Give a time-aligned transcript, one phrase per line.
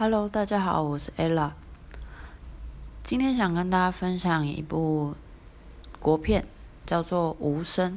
[0.00, 1.50] Hello，大家好，我是 Ella。
[3.02, 5.16] 今天想跟大家分享一部
[5.98, 6.46] 国片，
[6.86, 7.94] 叫做《无声》，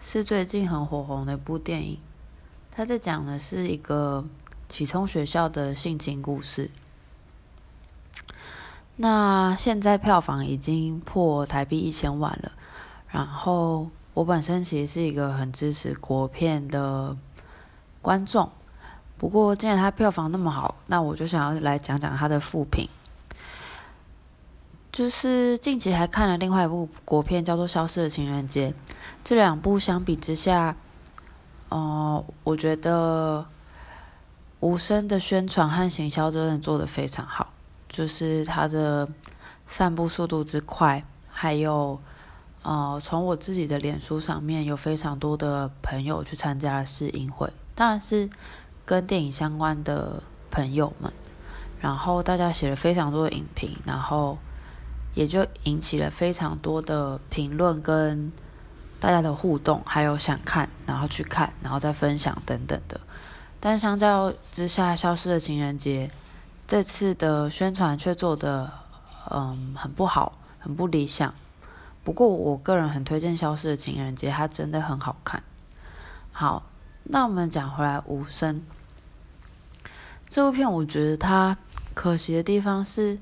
[0.00, 1.98] 是最近很火红的一部电影。
[2.72, 4.24] 它在讲的是一个
[4.68, 6.72] 启聪学校的性情故事。
[8.96, 12.50] 那现在票房已经破台币一千万了。
[13.06, 17.16] 然后我本身其实是一个很支持国片的
[18.00, 18.50] 观众，
[19.22, 22.88] 不过既然它票房那么好，那我就想要来讲讲它的副评。
[24.90, 28.70] 就是近期还看了另外一部国片，叫做《消失的情人节》。
[29.22, 30.74] 这两部相比之下，
[31.68, 33.46] 哦，我觉得
[34.58, 37.52] 无声的宣传和行销真的做得非常好。
[37.88, 39.08] 就是它的
[39.68, 42.00] 散布速度之快，还有，
[42.64, 48.28] 呃，从我自己的脸书上面有非常多的朋友去参加试映会，当然是
[48.92, 51.10] 跟电影相关的朋友们，
[51.80, 54.36] 然后大家写了非常多的影评，然后
[55.14, 58.30] 也就引起了非常多的评论跟
[59.00, 63.00] 大家的互动，还有想看，然后去看，然后再分享等等的。
[63.60, 66.10] 但相较之下，消失的情人节。
[66.66, 68.70] 这次的宣传却做的
[69.30, 71.32] 嗯很不好，很不理想。
[72.04, 75.42] 不过我个人很推荐《消失的情人节》，它真的很好看。
[76.30, 76.64] 好，
[77.04, 78.56] 那我们讲回来，《无声》
[80.32, 81.58] 这部片，我觉得它
[81.92, 83.18] 可惜的地方是，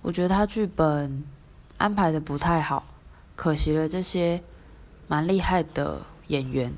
[0.00, 1.22] 我觉得它剧本
[1.76, 2.86] 安排的不太好，
[3.36, 4.42] 可惜了这些
[5.08, 6.72] 蛮厉害的演员。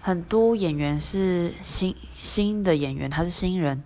[0.00, 3.84] 很多演员是新新的演员，他是新人，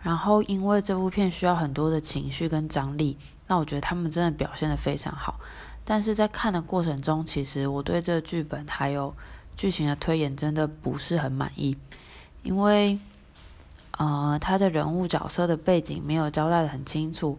[0.00, 5.38] 然后因为这部片需要很多的情绪跟张力，那我觉得他们真的表现的非常好。
[5.84, 9.14] 但是在看的过程中，其实我对这个剧本还有
[9.54, 11.76] 剧情的推演真的不是很满意，
[12.42, 12.98] 因为
[13.98, 17.38] 呃他的人物角色的背景没有交代的很清楚，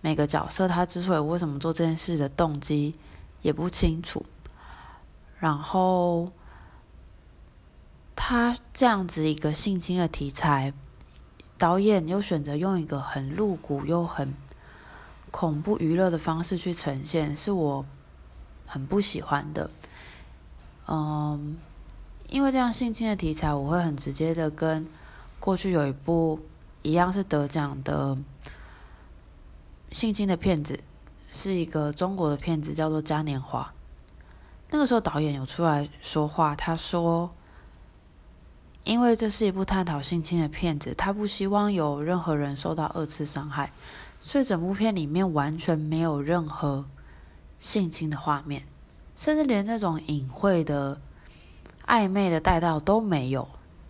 [0.00, 2.94] 每个角色他之所以为什么做这件事的动机
[3.42, 4.24] 也不清楚，
[5.38, 6.30] 然后。
[8.22, 10.74] 他这样子一个性侵的题材，
[11.56, 14.34] 导演又选择用一个很露骨又很
[15.30, 17.84] 恐怖娱乐的方式去呈现，是我
[18.66, 19.70] 很不喜欢的。
[20.86, 21.56] 嗯，
[22.30, 24.86] 因为这样性侵的题材，我会很直接的跟
[25.38, 26.40] 过去有一部
[26.82, 28.16] 一样是得奖的
[29.92, 30.80] 性侵的片子，
[31.30, 33.74] 是一个中国的片子，叫做《嘉年华》。
[34.70, 37.30] 那个时候导演有出来说话，他说。
[38.82, 43.70] 因为这是一部探讨性侵的片子，他不希望有任何人受到二次伤害，
[44.22, 46.86] 所以整部片里面完全没有任何
[47.58, 48.66] 性侵的画面，
[49.18, 50.98] 甚至连那种隐晦的、
[51.90, 53.48] 暧昧的带到都没有。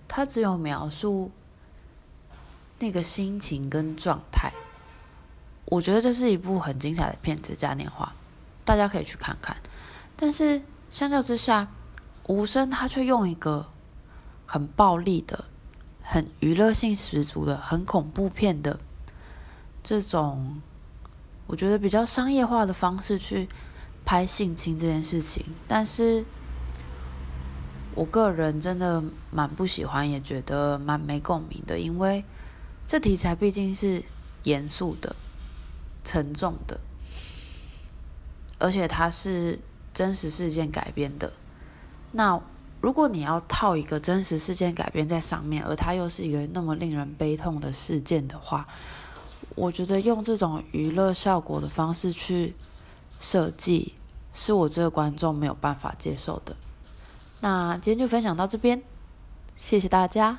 [0.09, 1.31] 他只有描述
[2.79, 4.51] 那个心情跟状态。
[5.67, 8.07] 我觉得这是一部很精彩的片子，《嘉年华》，
[8.65, 9.57] 大家可以去看看。
[10.17, 11.69] 但是相较之下，
[12.27, 13.69] 无声他却用一个。
[14.53, 15.45] 很暴力的、
[16.03, 18.81] 很娱乐性十足的、很恐怖片的
[19.81, 20.61] 这种，
[21.47, 23.49] 我觉得比较商业化的方式去
[24.05, 26.25] 拍性侵这件事情，但是
[28.01, 32.25] 我个人真的蛮不喜欢，也觉得蛮没共鸣的，因为
[32.87, 34.03] 这题材毕竟是
[34.45, 35.15] 严肃的、
[36.03, 36.81] 沉重的，
[38.59, 39.59] 而且它是
[39.93, 41.31] 真实事件改编的，
[42.13, 42.41] 那。
[42.81, 48.67] 如果你要套一个真实事件改编在上面，而它又是一个那么令人悲痛的事件的话，
[49.55, 52.55] 我觉得用这种娱乐效果的方式去
[53.19, 53.93] 设计，
[54.33, 56.57] 是我这个观众没有办法接受的。
[57.41, 58.83] 那今天就分享到这边，
[59.57, 60.39] 谢谢大家。